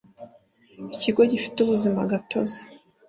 [0.95, 2.61] Ikigo gifite ubuzima gatozi